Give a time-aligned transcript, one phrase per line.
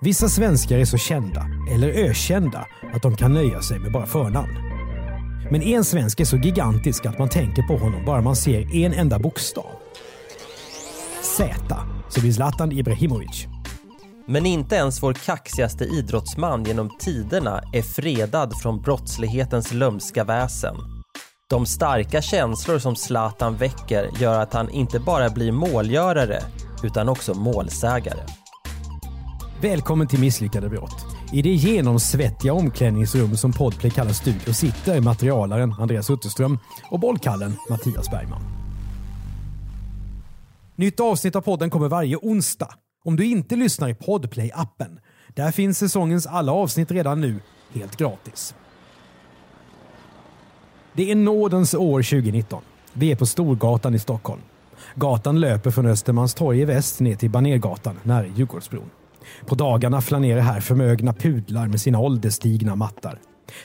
[0.00, 4.58] Vissa svenskar är så kända, eller ökända, att de kan nöja sig med bara förnamn.
[5.50, 8.92] Men en svensk är så gigantisk att man tänker på honom bara man ser en
[8.92, 9.66] enda bokstav.
[11.22, 11.54] Z,
[12.08, 13.46] så blir Zlatan Ibrahimovic.
[14.26, 20.76] Men inte ens vår kaxigaste idrottsman genom tiderna är fredad från brottslighetens lömska väsen.
[21.50, 26.42] De starka känslor som Zlatan väcker gör att han inte bara blir målgörare
[26.82, 28.20] utan också målsägare.
[29.60, 31.06] Välkommen till Misslyckade brott.
[31.32, 36.58] I det genomsvettiga omklädningsrum som Podplay kallar studio sitter materialaren Andreas Utterström
[36.90, 38.42] och bollkallen Mattias Bergman.
[40.74, 42.68] Nytt avsnitt av podden kommer varje onsdag.
[43.04, 47.40] Om du inte lyssnar i Podplay-appen, där finns säsongens alla avsnitt redan nu,
[47.74, 48.54] helt gratis.
[50.92, 52.62] Det är nådens år 2019.
[52.92, 54.42] Vi är på Storgatan i Stockholm.
[54.94, 58.90] Gatan löper från Östermalmstorg i väst ner till Banergatan nära Djurgårdsbron.
[59.46, 63.18] På dagarna flanerar här förmögna pudlar med sina ålderstigna mattar.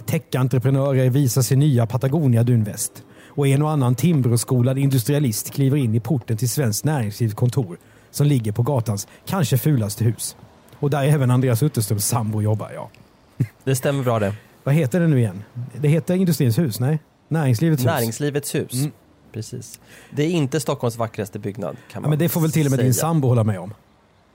[0.05, 3.03] Tech-entreprenörer visar sin nya Patagonia dunväst.
[3.27, 7.77] Och en och annan Timbroskolad industrialist kliver in i porten till Svenskt Näringslivs kontor
[8.11, 10.35] som ligger på gatans kanske fulaste hus.
[10.79, 12.89] Och där även Andreas Utterströms sambo jobbar, ja.
[13.63, 14.33] Det stämmer bra det.
[14.63, 15.43] Vad heter det nu igen?
[15.81, 16.99] Det heter Industrins hus, nej?
[17.27, 17.85] Näringslivets hus.
[17.85, 18.73] Näringslivets hus.
[18.73, 18.91] Mm.
[19.33, 19.79] Precis.
[20.11, 22.71] Det är inte Stockholms vackraste byggnad kan Ja, man men det får väl till och
[22.71, 23.01] med din säga.
[23.01, 23.73] sambo hålla med om.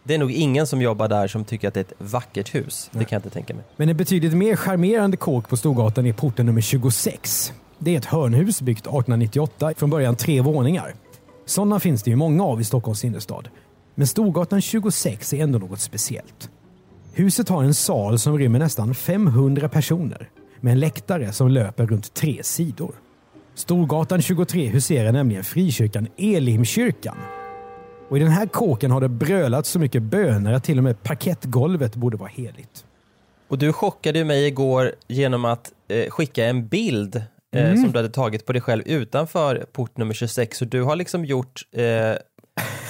[0.06, 2.90] Det är nog ingen som jobbar där som tycker att det är ett vackert hus.
[2.92, 3.64] Det kan jag inte tänka mig.
[3.76, 7.52] Men en betydligt mer charmerande kåk på Storgatan är porten nummer 26.
[7.78, 10.94] Det är ett hörnhus byggt 1898, från början tre våningar.
[11.46, 13.48] Sådana finns det ju många av i Stockholms innerstad.
[13.94, 16.50] Men Storgatan 26 är ändå något speciellt.
[17.12, 20.28] Huset har en sal som rymmer nästan 500 personer
[20.60, 22.94] med en läktare som löper runt tre sidor.
[23.54, 27.16] Storgatan 23 huserar nämligen frikyrkan Elimkyrkan.
[28.08, 31.02] Och i den här kåken har det brölat så mycket böner att till och med
[31.02, 32.84] parkettgolvet borde vara heligt.
[33.48, 37.22] Och du chockade mig igår genom att eh, skicka en bild eh,
[37.52, 37.76] Mm.
[37.82, 40.58] som du hade tagit på dig själv utanför port nummer 26.
[40.58, 41.82] Så du har liksom gjort eh,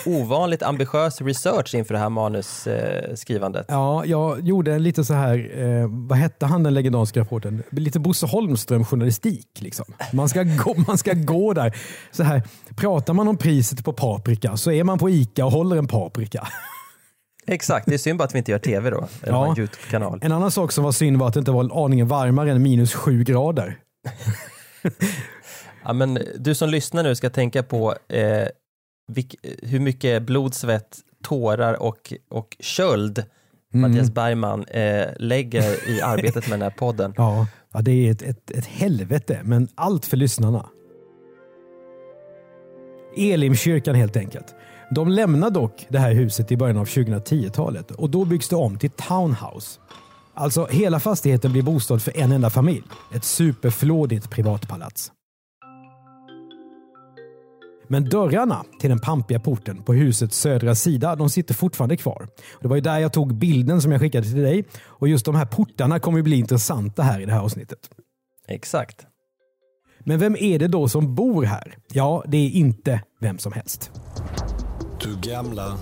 [0.06, 3.18] ovanligt ambitiös research inför det här manusskrivandet.
[3.18, 3.66] Skrivandet.
[3.68, 7.62] Ja, jag gjorde lite så här, eh, vad hette han den legendariska rapporten?
[7.70, 9.48] Lite Bosse Holmström journalistik.
[9.58, 9.84] Liksom.
[10.12, 11.76] Man, ska gå, man ska gå där.
[12.10, 12.42] Så här,
[12.76, 16.48] pratar man om priset på paprika så är man på ICA och håller en paprika.
[17.46, 19.08] Exakt, det är synd bara att vi inte gör tv då.
[19.26, 19.50] Ja.
[19.50, 20.18] en YouTube-kanal.
[20.22, 22.94] En annan sak som var synd var att det inte var aningen varmare än minus
[22.94, 23.78] sju grader.
[25.86, 28.48] Ja, men du som lyssnar nu ska tänka på eh,
[29.08, 33.24] vilk, hur mycket blod, svett, tårar och, och köld
[33.74, 33.90] Mm.
[33.90, 37.14] Mattias Bergman eh, lägger i arbetet med den här podden.
[37.16, 40.66] Ja, ja det är ett, ett, ett helvete, men allt för lyssnarna.
[43.16, 44.54] Elimkyrkan helt enkelt.
[44.90, 48.78] De lämnar dock det här huset i början av 2010-talet och då byggs det om
[48.78, 49.80] till townhouse.
[50.34, 52.84] Alltså hela fastigheten blir bostad för en enda familj.
[53.14, 55.12] Ett superflådigt privatpalats.
[57.88, 62.28] Men dörrarna till den pampiga porten på husets södra sida, de sitter fortfarande kvar.
[62.60, 64.64] Det var ju där jag tog bilden som jag skickade till dig.
[64.84, 67.78] Och just de här portarna kommer ju bli intressanta här i det här avsnittet.
[68.48, 69.06] Exakt.
[70.04, 71.76] Men vem är det då som bor här?
[71.92, 73.90] Ja, det är inte vem som helst.
[75.00, 75.78] Du gamla.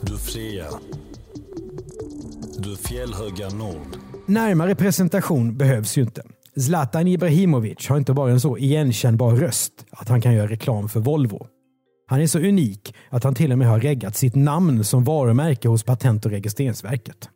[0.00, 0.66] Du fria.
[2.58, 3.96] Du fjällhöga nord.
[4.26, 6.22] Närmare presentation behövs ju inte.
[6.56, 11.00] Zlatan Ibrahimovic har inte bara en så igenkännbar röst att han kan göra reklam för
[11.00, 11.46] Volvo.
[12.06, 15.68] Han är så unik att han till och med har reggat sitt namn som varumärke
[15.68, 17.28] hos Patent och registreringsverket.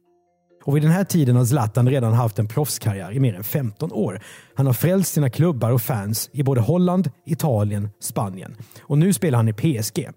[0.64, 3.92] Och vid den här tiden har Zlatan redan haft en proffskarriär i mer än 15
[3.92, 4.22] år.
[4.54, 8.56] Han har frälst sina klubbar och fans i både Holland, Italien, Spanien.
[8.80, 10.08] Och nu spelar han i PSG.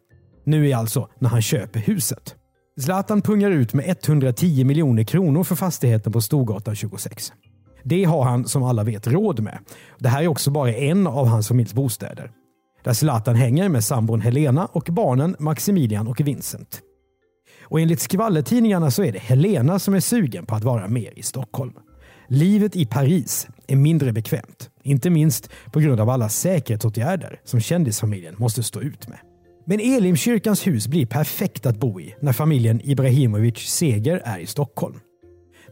[0.46, 2.36] Nu är alltså när han köper huset.
[2.82, 7.34] Zlatan pungar ut med 110 miljoner kronor för fastigheten på Storgatan 26.
[7.88, 9.60] Det har han som alla vet råd med.
[10.00, 12.32] Det här är också bara en av hans familjs bostäder.
[12.84, 16.82] Där Zlatan hänger med sambon Helena och barnen Maximilian och Vincent.
[17.64, 21.24] Och enligt skvallertidningarna så är det Helena som är sugen på att vara mer i
[21.24, 21.74] Stockholm.
[22.28, 24.70] Livet i Paris är mindre bekvämt.
[24.84, 29.18] Inte minst på grund av alla säkerhetsåtgärder som kändisfamiljen måste stå ut med.
[29.66, 35.00] Men Elimkyrkans hus blir perfekt att bo i när familjen Ibrahimovic Seger är i Stockholm.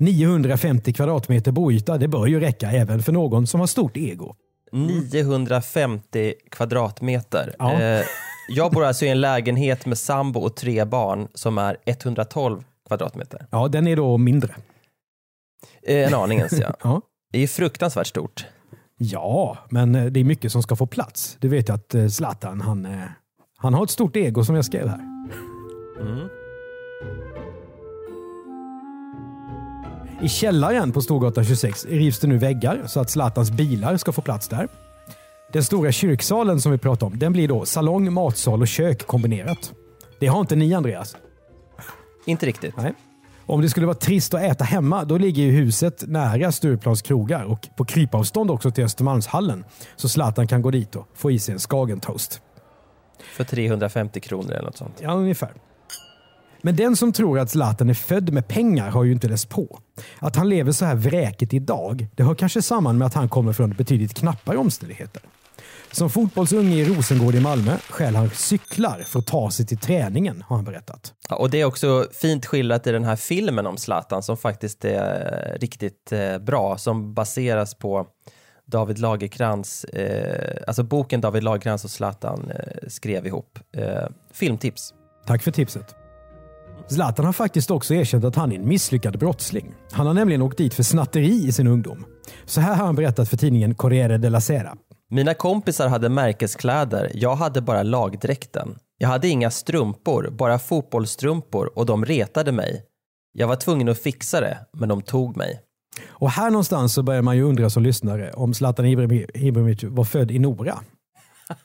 [0.03, 4.35] 950 kvadratmeter boyta, det bör ju räcka även för någon som har stort ego.
[4.71, 7.55] 950 kvadratmeter.
[7.59, 7.81] Ja.
[7.81, 8.05] Eh,
[8.50, 13.47] jag bor alltså i en lägenhet med sambo och tre barn som är 112 kvadratmeter.
[13.51, 14.55] Ja, den är då mindre.
[15.83, 16.73] Eh, en aning ens ja.
[16.83, 17.01] Ja.
[17.31, 18.45] Det är fruktansvärt stort.
[18.97, 21.38] Ja, men eh, det är mycket som ska få plats.
[21.39, 22.88] Du vet ju att Zlatan, han,
[23.57, 25.00] han har ett stort ego som jag skrev här.
[26.01, 26.42] Mm.
[30.23, 34.21] I källaren på Storgatan 26 rivs det nu väggar så att Zlatans bilar ska få
[34.21, 34.67] plats där.
[35.53, 39.73] Den stora kyrksalen som vi pratade om, den blir då salong, matsal och kök kombinerat.
[40.19, 41.17] Det har inte ni Andreas.
[42.25, 42.77] Inte riktigt.
[42.77, 42.93] Nej.
[43.45, 47.43] Om det skulle vara trist att äta hemma, då ligger ju huset nära Stureplans krogar
[47.43, 49.65] och på krypavstånd också till Östermalmshallen.
[49.95, 52.41] Så Zlatan kan gå dit och få i sig en Skagentoast.
[53.35, 54.99] För 350 kronor eller något sånt.
[55.01, 55.51] Ja, ungefär.
[56.65, 59.80] Men den som tror att Zlatan är född med pengar har ju inte läst på.
[60.19, 63.54] Att han lever så här vräkigt idag, det hör kanske samman med att han kommer
[63.54, 65.21] från betydligt knappare omständigheter.
[65.92, 70.44] Som fotbollsunge i Rosengård i Malmö stjäl han cyklar för att ta sig till träningen,
[70.48, 71.13] har han berättat.
[71.30, 74.86] Ja, och det är också fint skildrat i den här filmen om Zlatan som faktiskt
[74.86, 78.07] är eh, riktigt eh, bra, som baseras på
[78.65, 83.60] David Lagerkrans, eh, alltså boken David Lagerkrans och Zlatan eh, skrev ihop.
[83.71, 84.94] Eh, filmtips.
[85.25, 86.02] Tack för tipset.
[86.88, 89.74] Zlatan har faktiskt också erkänt att han är en misslyckad brottsling.
[89.91, 92.06] Han har nämligen åkt dit för snatteri i sin ungdom.
[92.45, 94.75] Så här har han berättat för tidningen Corriere della Sera.
[95.09, 98.75] Mina kompisar hade märkeskläder, jag hade bara lagdräkten.
[98.97, 102.83] Jag hade inga strumpor, bara fotbollsstrumpor och de retade mig.
[103.33, 105.62] Jag var tvungen att fixa det, men de tog mig.
[106.07, 110.31] Och här någonstans så börjar man ju undra som lyssnare om Zlatan Ibrahimovic var född
[110.31, 110.79] i Nora.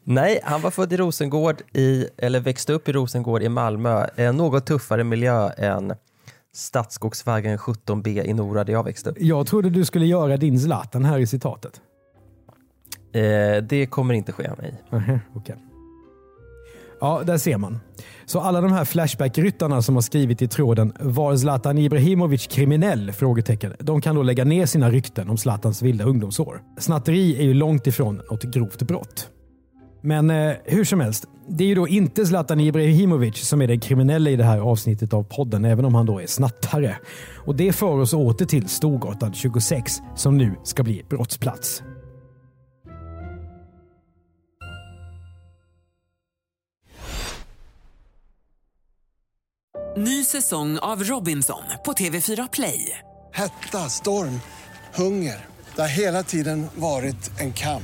[0.03, 4.07] Nej, han var född i Rosengård, i, eller växte upp i Rosengård i Malmö.
[4.15, 5.93] En något tuffare miljö än
[6.55, 9.17] Stadsskogsvägen 17B i Nora där jag växte upp.
[9.19, 11.81] Jag trodde du skulle göra din Zlatan här i citatet.
[13.13, 14.49] Eh, det kommer inte ske.
[14.89, 15.55] Nähä, okej.
[17.01, 17.79] Ja, där ser man.
[18.25, 23.73] Så alla de här Flashback-ryttarna som har skrivit i tråden “Var Zlatan Ibrahimovic kriminell?” frågetecken,
[23.79, 26.61] de kan då lägga ner sina rykten om Zlatans vilda ungdomsår.
[26.79, 29.29] Snatteri är ju långt ifrån något grovt brott.
[30.05, 33.79] Men eh, hur som helst, det är ju då inte Zlatan Ibrahimovic som är den
[33.79, 36.95] kriminella i det här avsnittet av podden, även om han då är snattare.
[37.45, 41.83] Och det för oss åter till Storgatan 26 som nu ska bli brottsplats.
[49.97, 52.99] Ny säsong av Robinson på TV4 Play.
[53.33, 54.39] Hetta, storm,
[54.95, 55.45] hunger.
[55.75, 57.83] Det har hela tiden varit en kamp.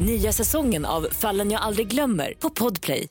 [0.00, 3.06] Nya säsongen av Fallen jag aldrig glömmer på Podplay.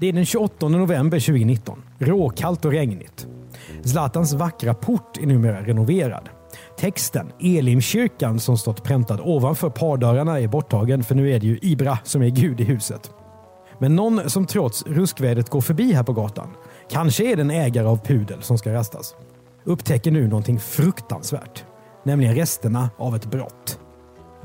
[0.00, 1.82] Det är den 28 november 2019.
[1.98, 3.26] Råkallt och regnigt.
[3.84, 6.28] Zlatans vackra port är numera renoverad.
[6.78, 11.98] Texten Elimkyrkan som stått präntad ovanför pardörrarna är borttagen för nu är det ju Ibra
[12.04, 13.10] som är gud i huset.
[13.78, 16.48] Men någon som trots ruskvädret går förbi här på gatan,
[16.90, 19.14] kanske är den ägare av pudel som ska rastas,
[19.64, 21.64] upptäcker nu någonting fruktansvärt.
[22.04, 23.78] Nämligen resterna av ett brott.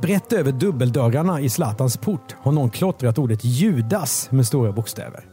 [0.01, 5.25] Brett över dubbeldörrarna i Zlatans port har någon klottrat ordet Judas med stora bokstäver.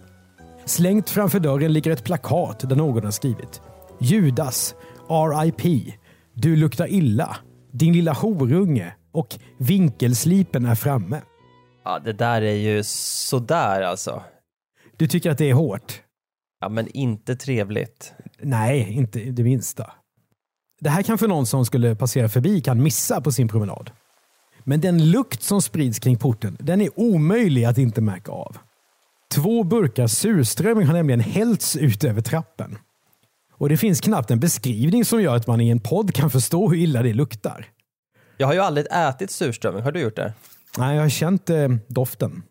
[0.64, 3.60] Slängt framför dörren ligger ett plakat där någon har skrivit
[4.00, 4.74] Judas,
[5.08, 5.94] RIP,
[6.34, 7.36] du luktar illa,
[7.72, 11.20] din lilla horunge och vinkelslipen är framme.
[11.84, 14.22] Ja, det där är ju sådär alltså.
[14.96, 16.02] Du tycker att det är hårt?
[16.62, 18.12] Ja, men inte trevligt.
[18.40, 19.90] Nej, inte det minsta.
[20.80, 23.90] Det här kan för någon som skulle passera förbi kan missa på sin promenad.
[24.64, 28.56] Men den lukt som sprids kring porten, den är omöjlig att inte märka av.
[29.34, 32.78] Två burkar surströmming har nämligen hällts ut över trappen.
[33.52, 36.68] Och det finns knappt en beskrivning som gör att man i en podd kan förstå
[36.68, 37.66] hur illa det luktar.
[38.36, 40.34] Jag har ju aldrig ätit surströmming, har du gjort det?
[40.78, 42.42] Nej, jag har känt eh, doften.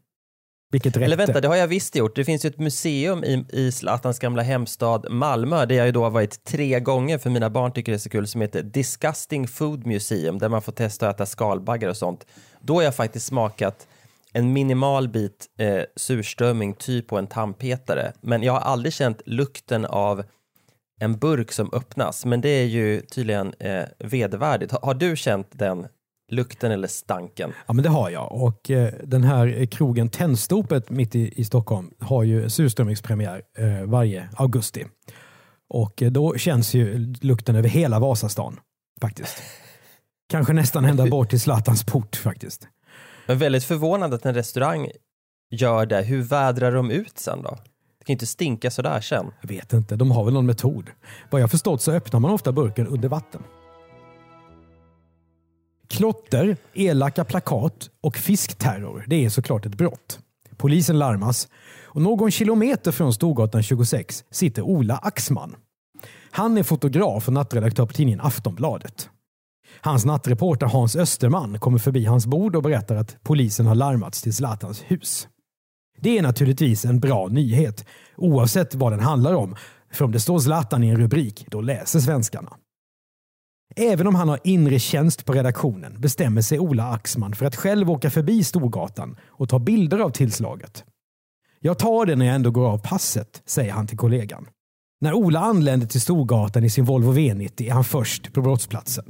[0.71, 1.05] Vilket räckte.
[1.05, 2.15] Eller vänta, det har jag visst gjort.
[2.15, 6.03] Det finns ju ett museum i, i Zlatans gamla hemstad Malmö, där jag ju då
[6.03, 9.47] har varit tre gånger för mina barn tycker det är så kul, som heter Disgusting
[9.47, 12.25] Food Museum, där man får testa att äta skalbaggar och sånt.
[12.61, 13.87] Då har jag faktiskt smakat
[14.33, 18.13] en minimal bit eh, surströmming, typ på en tandpetare.
[18.21, 20.23] Men jag har aldrig känt lukten av
[20.99, 24.71] en burk som öppnas, men det är ju tydligen eh, vedervärdigt.
[24.71, 25.87] Har, har du känt den
[26.31, 27.53] lukten eller stanken?
[27.67, 28.31] Ja, men det har jag.
[28.31, 34.29] Och eh, den här krogen Tändstopet mitt i, i Stockholm har ju surströmmingspremiär eh, varje
[34.35, 34.85] augusti.
[35.69, 38.59] Och eh, då känns ju lukten över hela Vasastan
[39.01, 39.43] faktiskt.
[40.29, 42.67] Kanske nästan ända bort till Zlatans port faktiskt.
[43.27, 44.89] Men väldigt förvånande att en restaurang
[45.51, 46.01] gör det.
[46.01, 47.57] Hur vädrar de ut sen då?
[47.99, 49.31] Det kan inte stinka sådär sen.
[49.41, 50.89] Jag vet inte, de har väl någon metod.
[51.29, 53.41] Vad jag förstått så öppnar man ofta burken under vatten.
[55.91, 60.19] Klotter, elaka plakat och fiskterror, det är såklart ett brott.
[60.57, 61.47] Polisen larmas
[61.83, 65.55] och någon kilometer från Storgatan 26 sitter Ola Axman.
[66.31, 69.09] Han är fotograf och nattredaktör på tidningen Aftonbladet.
[69.81, 74.35] Hans nattreporter Hans Österman kommer förbi hans bord och berättar att polisen har larmats till
[74.35, 75.27] Zlatans hus.
[75.99, 77.85] Det är naturligtvis en bra nyhet,
[78.17, 79.55] oavsett vad den handlar om.
[79.93, 82.57] För om det står Zlatan i en rubrik, då läser svenskarna.
[83.75, 87.91] Även om han har inre tjänst på redaktionen bestämmer sig Ola Axman för att själv
[87.91, 90.83] åka förbi Storgatan och ta bilder av tillslaget.
[91.59, 94.47] Jag tar det när jag ändå går av passet, säger han till kollegan.
[95.01, 99.05] När Ola anländer till Storgatan i sin Volvo V90 är han först på brottsplatsen.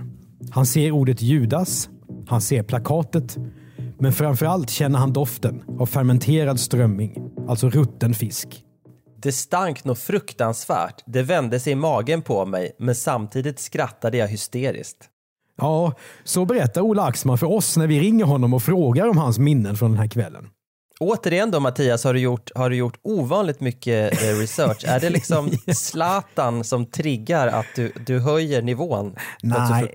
[0.52, 1.90] Han ser ordet Judas,
[2.28, 3.38] han ser plakatet,
[4.00, 8.64] men framförallt känner han doften av fermenterad strömming, alltså rutten fisk.
[9.24, 11.04] Det stank nog fruktansvärt.
[11.06, 14.98] Det vände sig i magen på mig, men samtidigt skrattade jag hysteriskt.
[15.58, 19.40] Ja, så berättar Ola Axman för oss när vi ringer honom och frågar om hans
[19.40, 20.50] minnen från den här kvällen.
[21.00, 24.86] Återigen då Mattias, har du gjort, har du gjort ovanligt mycket eh, research?
[24.88, 29.16] Är det liksom Zlatan som triggar att du, du höjer nivån?
[29.44, 29.94] Nej,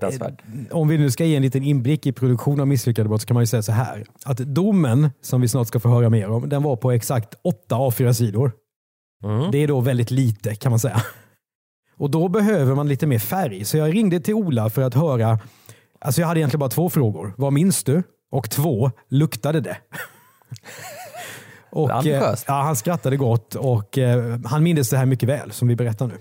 [0.71, 3.33] om vi nu ska ge en liten inblick i produktion av misslyckade brott så kan
[3.33, 4.05] man ju säga så här.
[4.25, 7.75] Att domen, som vi snart ska få höra mer om, den var på exakt åtta
[7.75, 8.51] A4-sidor.
[9.23, 9.51] Mm.
[9.51, 11.01] Det är då väldigt lite kan man säga.
[11.97, 13.65] Och då behöver man lite mer färg.
[13.65, 15.39] Så jag ringde till Ola för att höra.
[15.99, 17.33] Alltså jag hade egentligen bara två frågor.
[17.37, 18.03] Vad minns du?
[18.31, 19.77] Och två, luktade det?
[21.71, 25.67] och, eh, ja, han skrattade gott och eh, han mindes det här mycket väl som
[25.67, 26.17] vi berättar nu.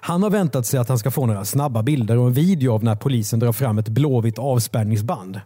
[0.00, 2.84] Han har väntat sig att han ska få några snabba bilder och en video av
[2.84, 5.40] när polisen drar fram ett blåvitt avspärrningsband.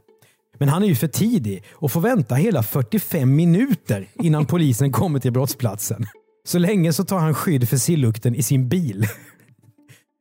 [0.58, 5.18] Men han är ju för tidig och får vänta hela 45 minuter innan polisen kommer
[5.20, 6.06] till brottsplatsen.
[6.44, 9.06] Så länge så tar han skydd för sillukten i sin bil.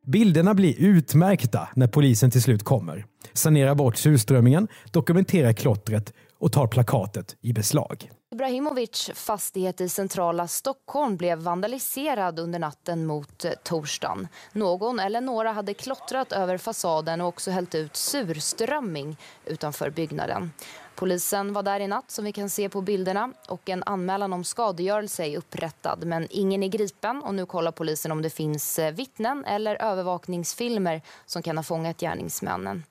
[0.08, 3.06] Bilderna blir utmärkta när polisen till slut kommer.
[3.34, 8.10] Sanerar bort surströmmingen, dokumenterar klottret och tar plakatet i beslag.
[8.34, 14.28] Ibrahimovic fastighet i centrala Stockholm blev vandaliserad under natten mot eh, torsdagen.
[14.52, 20.52] Någon eller några hade klottrat över fasaden och också hällt ut surströmming utanför byggnaden.
[20.96, 24.44] Polisen var där i natt som vi kan se på bilderna och en anmälan om
[24.44, 28.94] skadegörelse är upprättad men ingen är gripen och nu kollar polisen om det finns eh,
[28.94, 32.84] vittnen eller övervakningsfilmer som kan ha fångat gärningsmännen.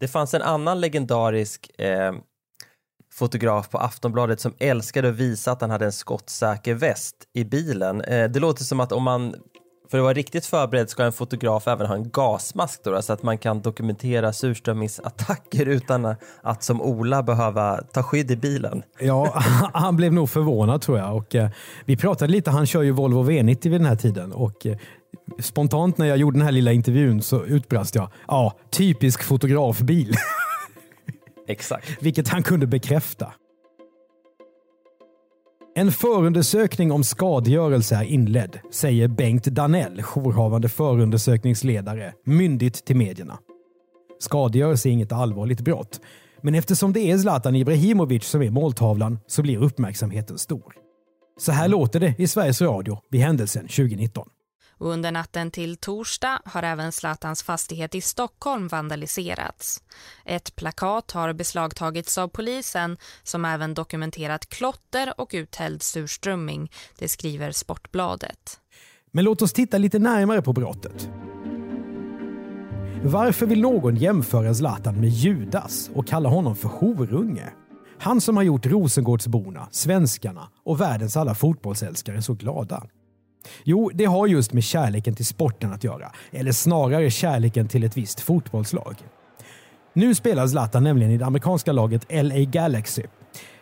[0.00, 2.12] Det fanns en annan legendarisk eh,
[3.10, 8.00] fotograf på Aftonbladet som älskade att visa att han hade en skottsäker väst i bilen.
[8.00, 9.34] Eh, det låter som att om man
[9.90, 13.22] för att vara riktigt förberedd ska en fotograf även ha en gasmask då, så att
[13.22, 18.82] man kan dokumentera surströmmingsattacker utan att som Ola behöva ta skydd i bilen.
[19.00, 19.34] Ja,
[19.72, 21.16] han blev nog förvånad tror jag.
[21.16, 21.50] Och, eh,
[21.84, 24.32] vi pratade lite, han kör ju Volvo V90 vid den här tiden.
[24.32, 24.76] Och, eh,
[25.40, 30.14] spontant när jag gjorde den här lilla intervjun så utbrast jag, ja, typisk fotografbil.
[31.48, 32.02] Exakt.
[32.02, 33.32] Vilket han kunde bekräfta.
[35.74, 43.38] En förundersökning om skadegörelse är inledd, säger Bengt Danell, jourhavande förundersökningsledare, myndigt till medierna.
[44.18, 46.00] Skadegörelse är inget allvarligt brott,
[46.42, 50.74] men eftersom det är Zlatan Ibrahimovic som är måltavlan så blir uppmärksamheten stor.
[51.38, 54.28] Så här låter det i Sveriges Radio vid händelsen 2019.
[54.78, 59.82] Och under natten till torsdag har även Zlatans fastighet i Stockholm vandaliserats.
[60.24, 67.52] Ett plakat har beslagtagits av polisen som även dokumenterat klotter och uthälld surströmming, det skriver
[67.52, 68.60] Sportbladet.
[69.12, 71.10] Men låt oss titta lite närmare på brottet.
[73.04, 77.52] Varför vill någon jämföra Zlatan med Judas och kalla honom för horunge?
[77.98, 82.82] Han som har gjort Rosengårdsborna, svenskarna och världens alla fotbollsälskare så glada.
[83.64, 86.12] Jo, det har just med kärleken till sporten att göra.
[86.30, 88.96] Eller snarare kärleken till ett visst fotbollslag.
[89.92, 93.02] Nu spelar Zlatan nämligen i det amerikanska laget LA Galaxy.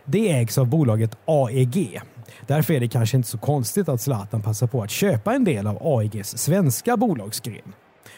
[0.04, 2.00] Det ägs av bolaget AEG.
[2.46, 5.66] Därför är det kanske inte så konstigt att Zlatan passar på att köpa en del
[5.66, 7.72] av AEGs svenska bolagsgren.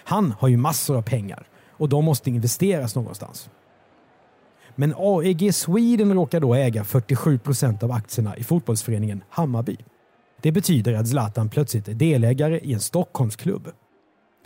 [0.04, 3.50] Han har ju massor av pengar och de måste investeras någonstans.
[4.76, 9.76] Men AEG Sweden råkar då äga 47 procent av aktierna i fotbollsföreningen Hammarby.
[10.42, 13.68] Det betyder att Zlatan plötsligt är delägare i en Stockholmsklubb.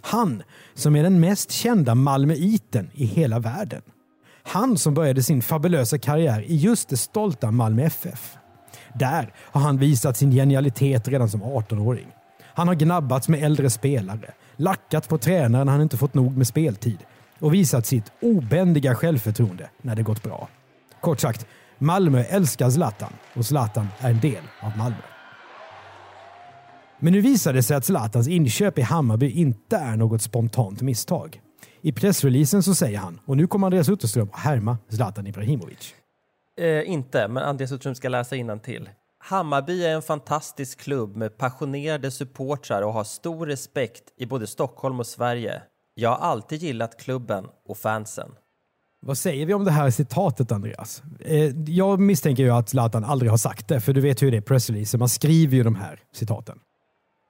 [0.00, 0.42] Han
[0.74, 3.82] som är den mest kända malmöiten i hela världen.
[4.42, 8.36] Han som började sin fabulösa karriär i just det stolta Malmö FF.
[8.94, 12.06] Där har han visat sin genialitet redan som 18-åring.
[12.54, 16.98] Han har gnabbats med äldre spelare, lackat på tränaren han inte fått nog med speltid
[17.38, 20.48] och visat sitt obändiga självförtroende när det gått bra.
[21.00, 21.46] Kort sagt,
[21.78, 25.11] Malmö älskar Zlatan och Zlatan är en del av Malmö.
[27.02, 31.40] Men nu visar det sig att Zlatans inköp i Hammarby inte är något spontant misstag.
[31.80, 35.94] I pressreleasen så säger han, och nu kommer Andreas Utterström att härma Zlatan Ibrahimovic.
[36.60, 38.88] Eh, inte, men Andreas Utterström ska läsa till.
[39.18, 45.00] Hammarby är en fantastisk klubb med passionerade supportrar och har stor respekt i både Stockholm
[45.00, 45.62] och Sverige.
[45.94, 48.30] Jag har alltid gillat klubben och fansen.
[49.06, 51.02] Vad säger vi om det här citatet Andreas?
[51.20, 54.36] Eh, jag misstänker ju att Zlatan aldrig har sagt det, för du vet hur det
[54.36, 54.98] är pressreleaser.
[54.98, 56.58] Man skriver ju de här citaten.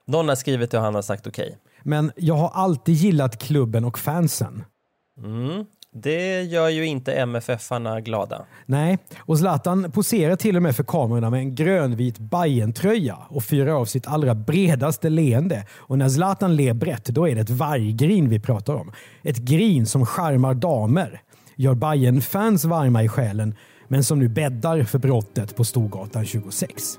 [0.06, 1.46] Någon har skrivit det och han har sagt okej.
[1.46, 1.58] Okay.
[1.82, 4.64] Men jag har alltid gillat klubben och fansen.
[5.18, 5.64] Mm.
[5.94, 8.44] Det gör ju inte MFF-arna glada.
[8.66, 13.72] Nej, och Zlatan poserar till och med för kamerorna med en grönvit Bajen-tröja och fyrar
[13.72, 15.66] av sitt allra bredaste leende.
[15.72, 18.92] Och när Zlatan ler brett, då är det ett varggrin vi pratar om.
[19.22, 21.20] Ett grin som charmar damer,
[21.56, 23.54] gör Bayern fans varma i själen,
[23.88, 26.98] men som nu bäddar för brottet på Storgatan 26.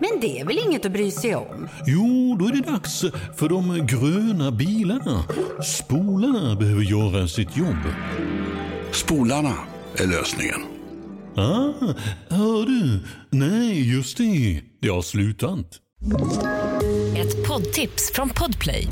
[0.00, 1.68] Men det är väl inget att bry sig om?
[1.86, 3.04] Jo, då är det dags
[3.36, 5.24] för de gröna bilarna.
[5.64, 7.76] Spolarna behöver göra sitt jobb.
[8.92, 9.54] Spolarna
[9.96, 10.60] är lösningen.
[11.36, 11.94] Ah,
[12.28, 13.00] hör du?
[13.30, 14.62] Nej, just det.
[14.82, 15.66] Det har slutat.
[17.16, 18.86] Ett poddtips från Podplay.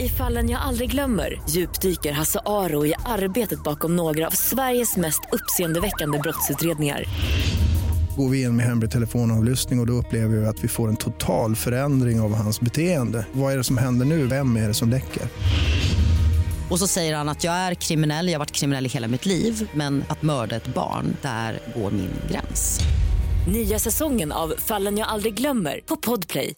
[0.00, 5.20] I fallen jag aldrig glömmer djupdyker Hasse Aro i arbetet bakom några av Sveriges mest
[5.32, 7.04] uppseendeväckande brottsutredningar.
[8.16, 10.96] Går vi in med hemlig telefonavlyssning och, och då upplever vi att vi får en
[10.96, 13.26] total förändring av hans beteende.
[13.32, 14.26] Vad är det som händer nu?
[14.26, 15.22] Vem är det som läcker?
[16.70, 19.26] Och så säger han att jag är kriminell, jag har varit kriminell i hela mitt
[19.26, 22.80] liv men att mörda ett barn, där går min gräns.
[23.52, 26.54] Nya säsongen av Fallen jag aldrig glömmer på Podplay.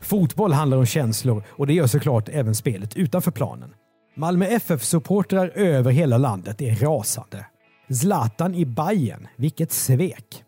[0.00, 3.70] Fotboll handlar om känslor och det gör såklart även spelet utanför planen.
[4.16, 7.46] Malmö FF-supportrar över hela landet är rasande.
[7.90, 10.44] Zlatan i Bayern, vilket svek!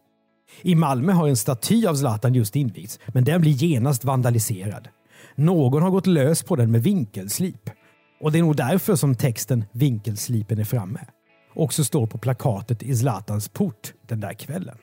[0.62, 4.88] I Malmö har en staty av Zlatan just invigts, men den blir genast vandaliserad.
[5.34, 7.70] Någon har gått lös på den med vinkelslip.
[8.20, 11.00] Och det är nog därför som texten “Vinkelslipen är framme”
[11.56, 14.78] också står på plakatet i Zlatans port den där kvällen.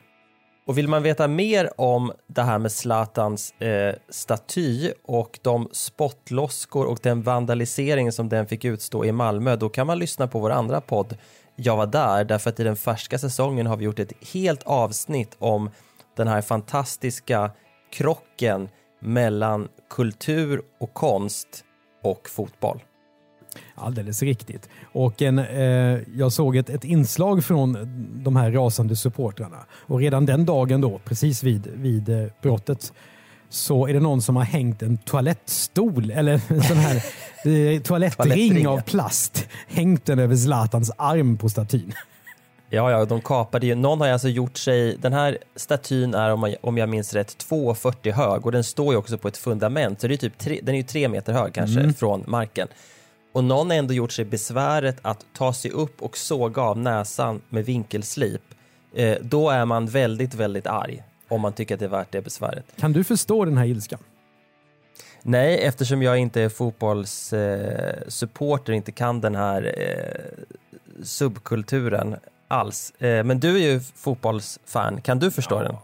[0.65, 6.85] Och vill man veta mer om det här med Zlatans eh, staty och de spottloskor
[6.85, 10.49] och den vandalisering som den fick utstå i Malmö, då kan man lyssna på vår
[10.49, 11.17] andra podd
[11.55, 15.35] Jag var där, därför att i den färska säsongen har vi gjort ett helt avsnitt
[15.39, 15.69] om
[16.17, 17.51] den här fantastiska
[17.91, 21.63] krocken mellan kultur och konst
[22.03, 22.81] och fotboll.
[23.75, 24.69] Alldeles riktigt.
[24.91, 27.77] Och en, eh, jag såg ett, ett inslag från
[28.23, 32.93] de här rasande supportrarna och redan den dagen då, precis vid, vid eh, brottet,
[33.49, 36.95] så är det någon som har hängt en toalettstol eller en sån här
[37.75, 39.47] eh, toalettring av plast.
[39.67, 41.93] Hängt den över Zlatans arm på statyn.
[42.73, 43.75] Ja, ja, de kapade ju.
[43.75, 48.11] Någon har alltså gjort sig, den här statyn är om, om jag minns rätt 2,40
[48.11, 50.75] hög och den står ju också på ett fundament, så det är typ tre, den
[50.75, 51.93] är ju tre meter hög kanske mm.
[51.93, 52.67] från marken.
[53.33, 57.41] Och någon har ändå gjort sig besväret att ta sig upp och såga av näsan
[57.49, 58.41] med vinkelslip
[58.93, 62.21] eh, då är man väldigt, väldigt arg om man tycker att det är värt det
[62.21, 62.65] besväret.
[62.75, 63.99] Kan du förstå den här ilskan?
[65.21, 70.13] Nej, eftersom jag inte är fotbollssupporter, inte kan den här eh,
[71.03, 72.15] subkulturen
[72.47, 72.91] alls.
[72.91, 75.75] Eh, men du är ju fotbollsfan, kan du förstå den?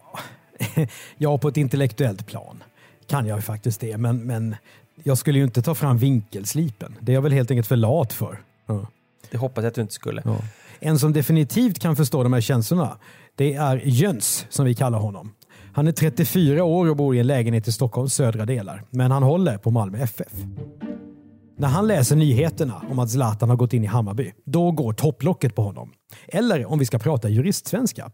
[1.17, 2.63] ja, på ett intellektuellt plan
[3.09, 4.55] kan jag ju faktiskt det, men, men
[5.03, 6.95] jag skulle ju inte ta fram vinkelslipen.
[6.99, 8.41] Det är jag väl helt enkelt för lat för.
[8.65, 8.87] Ja.
[9.31, 10.21] Det hoppas jag att du inte skulle.
[10.25, 10.37] Ja.
[10.79, 12.97] En som definitivt kan förstå de här känslorna,
[13.35, 15.31] det är Jöns som vi kallar honom.
[15.73, 19.23] Han är 34 år och bor i en lägenhet i Stockholms södra delar, men han
[19.23, 20.33] håller på Malmö FF.
[21.57, 25.55] När han läser nyheterna om att Zlatan har gått in i Hammarby, då går topplocket
[25.55, 25.91] på honom.
[26.27, 28.11] Eller om vi ska prata juristsvenska.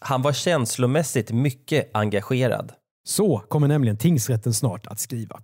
[0.00, 2.72] Han var känslomässigt mycket engagerad.
[3.04, 5.40] Så kommer nämligen tingsrätten snart att skriva.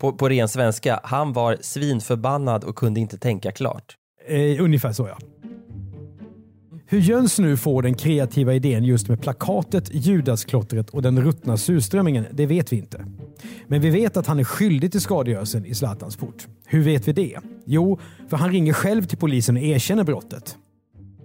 [0.00, 3.96] På, på ren svenska, han var svinförbannad och kunde inte tänka klart.
[4.28, 5.18] Eh, ungefär så ja.
[6.86, 12.26] Hur Jöns nu får den kreativa idén just med plakatet, Judasklottret och den ruttna surströmmingen,
[12.32, 13.04] det vet vi inte.
[13.66, 16.46] Men vi vet att han är skyldig till skadegörelsen i Zlatans port.
[16.66, 17.38] Hur vet vi det?
[17.64, 20.56] Jo, för han ringer själv till polisen och erkänner brottet.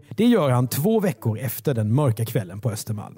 [0.09, 3.17] Det gör han två veckor efter den mörka kvällen på Östermalm.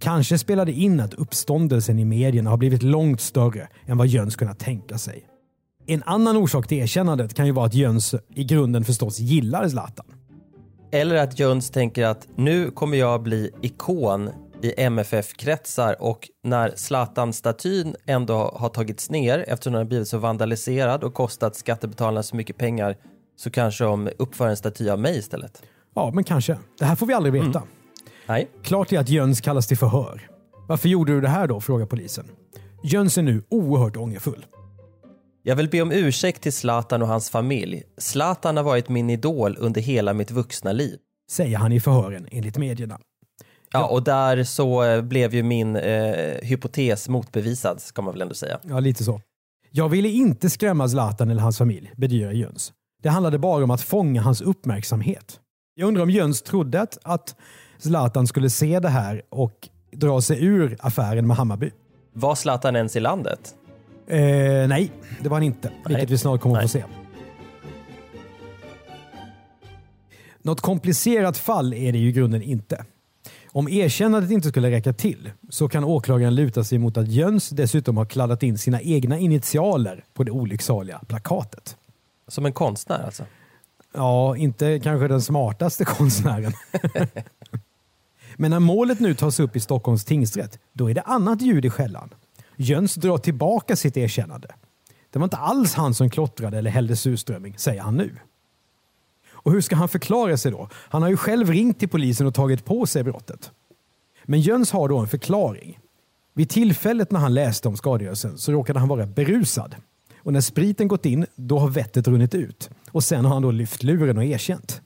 [0.00, 4.58] Kanske spelade in att uppståndelsen i medierna har blivit långt större än vad Jöns kunnat
[4.58, 5.26] tänka sig.
[5.86, 10.06] En annan orsak till erkännandet kan ju vara att Jöns i grunden förstås gillar Zlatan.
[10.92, 14.30] Eller att Jöns tänker att nu kommer jag bli ikon
[14.62, 21.04] i MFF-kretsar och när Zlatan-statyn ändå har tagits ner eftersom den har blivit så vandaliserad
[21.04, 22.96] och kostat skattebetalarna så mycket pengar
[23.36, 25.62] så kanske de uppför en staty av mig istället.
[25.94, 26.58] Ja, men kanske.
[26.78, 27.58] Det här får vi aldrig veta.
[27.58, 27.68] Mm.
[28.26, 28.50] Nej.
[28.62, 30.28] Klart är att Jöns kallas till förhör.
[30.68, 31.60] Varför gjorde du det här då?
[31.60, 32.26] frågar polisen.
[32.84, 34.46] Jöns är nu oerhört ångerfull.
[35.42, 37.82] Jag vill be om ursäkt till Zlatan och hans familj.
[37.98, 40.98] Zlatan har varit min idol under hela mitt vuxna liv.
[41.30, 42.98] Säger han i förhören enligt medierna.
[43.72, 48.34] Ja, och där så eh, blev ju min eh, hypotes motbevisad, ska man väl ändå
[48.34, 48.60] säga.
[48.62, 49.20] Ja, lite så.
[49.70, 52.72] Jag ville inte skrämma Zlatan eller hans familj, bedyrar Jöns.
[53.02, 55.40] Det handlade bara om att fånga hans uppmärksamhet.
[55.74, 57.36] Jag undrar om Jöns trodde att, att
[57.78, 61.70] Zlatan skulle se det här och dra sig ur affären med Hammarby.
[62.12, 63.54] Var Zlatan ens i landet?
[64.06, 64.18] Eh,
[64.68, 65.68] nej, det var han inte.
[65.68, 65.78] Nej.
[65.86, 66.84] Vilket vi snart kommer att få se.
[70.42, 72.84] Något komplicerat fall är det ju i grunden inte.
[73.52, 77.96] Om erkännandet inte skulle räcka till så kan åklagaren luta sig mot att Jöns dessutom
[77.96, 81.76] har kladdat in sina egna initialer på det olycksaliga plakatet.
[82.28, 83.24] Som en konstnär alltså?
[83.94, 86.52] Ja, inte kanske den smartaste konstnären.
[88.36, 91.70] Men när målet nu tas upp i Stockholms tingsrätt, då är det annat ljud i
[91.70, 92.10] skällan.
[92.56, 94.48] Jöns drar tillbaka sitt erkännande.
[95.10, 98.16] Det var inte alls han som klottrade eller hällde surströmming, säger han nu.
[99.30, 100.68] Och hur ska han förklara sig då?
[100.72, 103.50] Han har ju själv ringt till polisen och tagit på sig brottet.
[104.24, 105.78] Men Jöns har då en förklaring.
[106.34, 109.74] Vid tillfället när han läste om skadegörelsen så råkade han vara berusad.
[110.18, 112.70] Och när spriten gått in, då har vettet runnit ut.
[112.90, 114.82] Och sen har han då lyft luren och erkänt.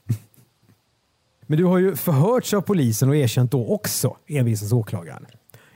[1.51, 5.27] Men du har ju förhörts av polisen och erkänt då också, envisas åklagaren.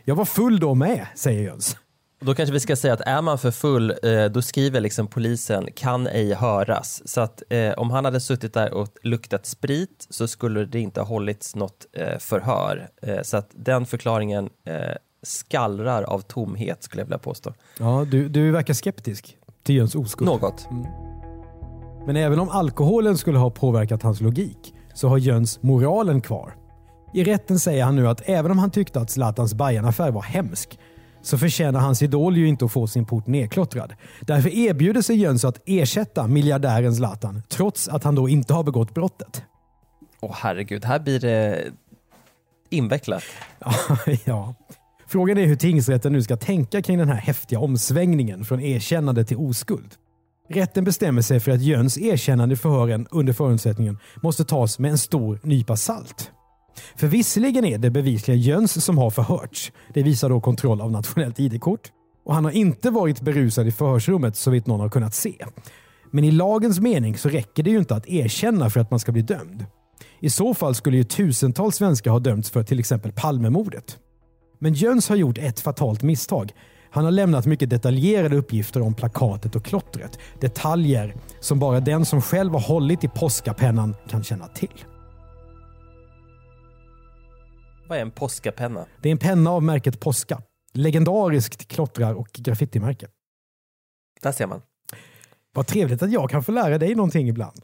[0.05, 1.77] Jag var full då med, säger Jöns.
[2.21, 5.69] Då kanske vi ska säga att är man för full, eh, då skriver liksom polisen
[5.75, 7.03] kan ej höras.
[7.05, 11.01] Så att eh, om han hade suttit där och luktat sprit så skulle det inte
[11.01, 12.89] ha hållits något eh, förhör.
[13.03, 14.75] Eh, så att den förklaringen eh,
[15.23, 17.55] skallrar av tomhet skulle jag vilja påstå.
[17.79, 20.31] Ja, du, du verkar skeptisk till Jöns oskuld.
[20.31, 20.69] Något.
[20.71, 20.87] Mm.
[22.07, 26.55] Men även om alkoholen skulle ha påverkat hans logik så har Jöns moralen kvar.
[27.15, 30.79] I rätten säger han nu att även om han tyckte att Zlatans Bayern-affär var hemsk
[31.23, 33.95] så förtjänar hans idol ju inte att få sin port nedklottrad.
[34.21, 38.95] Därför erbjuder sig Jöns att ersätta miljardären Zlatan trots att han då inte har begått
[38.95, 39.43] brottet.
[40.21, 41.65] Åh oh, herregud, här blir det
[42.71, 43.23] invecklat.
[44.25, 44.55] ja.
[45.07, 49.37] Frågan är hur tingsrätten nu ska tänka kring den här häftiga omsvängningen från erkännande till
[49.37, 49.95] oskuld.
[50.49, 54.99] Rätten bestämmer sig för att Jöns erkännande i förhören under förutsättningen måste tas med en
[54.99, 56.31] stor nypa salt.
[56.97, 59.73] För visserligen är det bevisligen Jöns som har förhörts.
[59.95, 61.91] Det visar då kontroll av nationellt ID-kort.
[62.25, 65.35] Och han har inte varit berusad i förhörsrummet så vitt någon har kunnat se.
[66.11, 69.13] Men i lagens mening så räcker det ju inte att erkänna för att man ska
[69.13, 69.67] bli dömd.
[70.21, 73.99] I så fall skulle ju tusentals svenskar ha dömts för till exempel Palmemordet.
[74.59, 76.53] Men Jöns har gjort ett fatalt misstag.
[76.93, 80.19] Han har lämnat mycket detaljerade uppgifter om plakatet och klottret.
[80.41, 84.85] Detaljer som bara den som själv har hållit i påskapennan kan känna till.
[87.89, 88.87] Vad är en påskapenna?
[89.03, 90.43] Det är en penna av märket Posca.
[90.73, 93.07] Legendariskt klottrar och graffitimärke.
[94.23, 94.63] Där ser man.
[95.55, 97.57] Vad trevligt att jag kan få lära dig någonting ibland.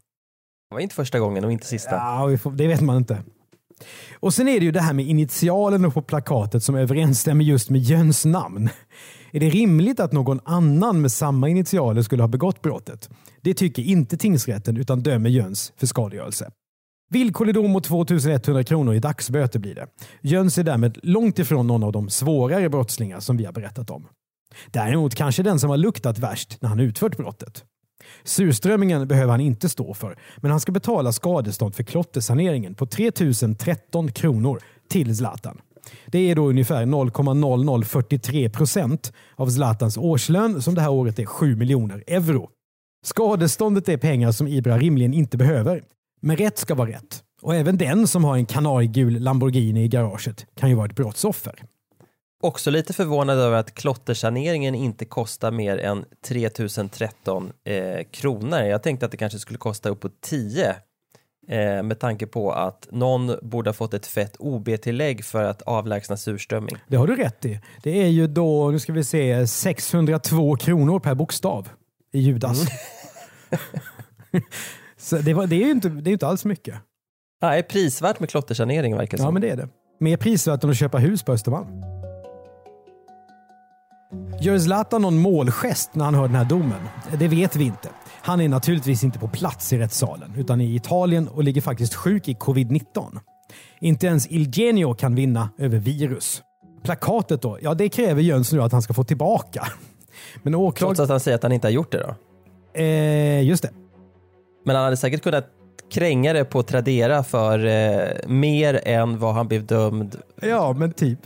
[0.69, 1.95] Det var inte första gången och inte sista.
[1.95, 3.23] Ja, det vet man inte.
[4.15, 7.81] Och sen är det ju det här med initialen på plakatet som överensstämmer just med
[7.81, 8.69] Jöns namn.
[9.33, 13.09] Är det rimligt att någon annan med samma initialer skulle ha begått brottet?
[13.41, 16.51] Det tycker inte tingsrätten utan dömer Jöns för skadegörelse.
[17.11, 19.87] Villkorlig dom mot 2100 kronor i dagsböter blir det.
[20.23, 24.07] Jöns är därmed långt ifrån någon av de svårare brottslingar som vi har berättat om.
[24.71, 27.65] Däremot kanske den som har luktat värst när han utfört brottet.
[28.25, 34.13] Surströmmingen behöver han inte stå för, men han ska betala skadestånd för klottersaneringen på 3013
[34.13, 35.61] kronor till Zlatan.
[36.07, 41.57] Det är då ungefär 0,0043 procent av Zlatans årslön som det här året är 7
[41.57, 42.51] miljoner euro.
[43.05, 45.85] Skadeståndet är pengar som Ibra rimligen inte behöver.
[46.21, 47.23] Men rätt ska vara rätt.
[47.43, 51.63] Och även den som har en kanariegul Lamborghini i garaget kan ju vara ett brottsoffer.
[52.43, 58.61] Också lite förvånad över att klottersaneringen inte kostar mer än 3013 eh, kronor.
[58.61, 60.69] Jag tänkte att det kanske skulle kosta uppåt 10
[61.49, 66.17] eh, med tanke på att någon borde ha fått ett fett OB-tillägg för att avlägsna
[66.17, 66.77] surströmming.
[66.89, 67.61] Det har du rätt i.
[67.83, 71.69] Det är ju då, nu ska vi se, 602 kronor per bokstav
[72.13, 72.61] i Judas.
[72.61, 74.45] Mm.
[74.97, 76.75] Så det, var, det, är ju inte, det är inte alls mycket.
[77.43, 79.35] Nej, prisvärt med klottersanering verkar det Ja, som.
[79.35, 79.69] men det är det.
[80.01, 81.98] Mer prisvärt än att köpa hus på Östermalm.
[84.41, 86.81] Gör Zlatan någon målgest när han hör den här domen?
[87.19, 87.89] Det vet vi inte.
[88.23, 92.29] Han är naturligtvis inte på plats i rättssalen utan i Italien och ligger faktiskt sjuk
[92.29, 93.19] i covid-19.
[93.81, 96.43] Inte ens Il Genio kan vinna över virus.
[96.85, 97.59] Plakatet då?
[97.63, 99.67] Ja, det kräver Jöns nu att han ska få tillbaka.
[100.43, 100.89] Men åklag...
[100.89, 102.15] Trots att han säger att han inte har gjort det då?
[102.83, 103.71] Eh, just det.
[104.65, 105.47] Men han hade säkert kunnat
[105.93, 111.19] kränga det på Tradera för eh, mer än vad han blev dömd Ja, men typ.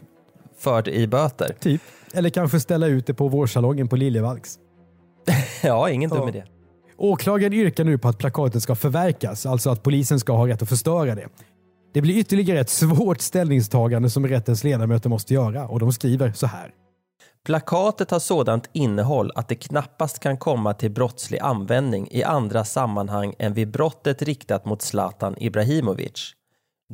[0.59, 1.55] för i böter.
[1.61, 1.81] Typ.
[2.12, 4.59] Eller kanske ställa ut det på vårsalongen på Liljevalchs.
[5.62, 6.29] Ja, ingen dum Ja.
[6.29, 6.44] idé.
[6.96, 10.68] Åklagaren yrkar nu på att plakatet ska förverkas, alltså att polisen ska ha rätt att
[10.68, 11.29] förstöra det.
[11.94, 16.46] Det blir ytterligare ett svårt ställningstagande som rättens ledamöter måste göra och de skriver så
[16.46, 16.70] här.
[17.46, 23.35] Plakatet har sådant innehåll att det knappast kan komma till brottslig användning i andra sammanhang
[23.38, 26.33] än vid brottet riktat mot Zlatan Ibrahimovic.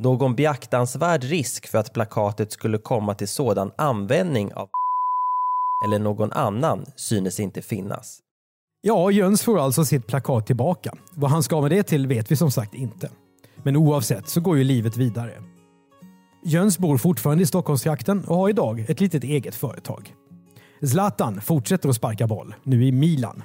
[0.01, 4.69] Någon beaktansvärd risk för att plakatet skulle komma till sådan användning av
[5.83, 8.19] eller någon annan synes inte finnas.
[8.81, 10.93] Ja, Jöns får alltså sitt plakat tillbaka.
[11.11, 13.09] Vad han ska med det till vet vi som sagt inte.
[13.63, 15.33] Men oavsett så går ju livet vidare.
[16.45, 20.13] Jöns bor fortfarande i Stockholmstrakten och har idag ett litet eget företag.
[20.85, 23.43] Zlatan fortsätter att sparka boll, nu i Milan.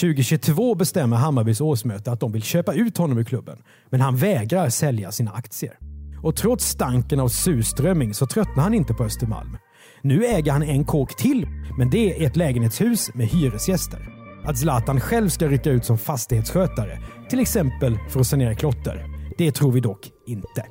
[0.00, 3.58] 2022 bestämmer Hammarbys årsmöte att de vill köpa ut honom ur klubben,
[3.90, 5.78] men han vägrar sälja sina aktier.
[6.22, 9.56] Och trots stanken av surströmming så tröttnar han inte på Östermalm.
[10.02, 11.46] Nu äger han en kåk till,
[11.78, 14.08] men det är ett lägenhetshus med hyresgäster.
[14.44, 16.98] Att Zlatan själv ska rycka ut som fastighetsskötare,
[17.30, 19.06] till exempel för att sanera klotter,
[19.38, 20.66] det tror vi dock inte.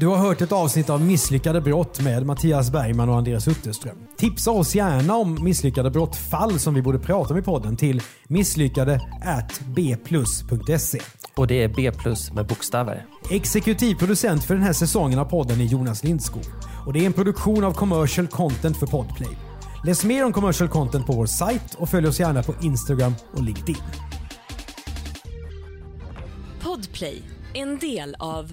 [0.00, 3.96] Du har hört ett avsnitt av Misslyckade brott med Mattias Bergman och Andreas Utterström.
[4.16, 9.00] Tipsa oss gärna om misslyckade brottfall som vi borde prata om i podden till misslyckade
[9.64, 11.00] bplus.se.
[11.34, 13.06] Och det är B plus med bokstäver.
[13.30, 16.44] Exekutiv producent för den här säsongen av podden är Jonas Lindskog.
[16.86, 19.38] Och det är en produktion av commercial content för Podplay.
[19.84, 23.42] Läs mer om commercial content på vår sajt och följ oss gärna på Instagram och
[23.42, 23.76] LinkedIn.
[26.62, 27.22] Podplay,
[27.54, 28.52] en del av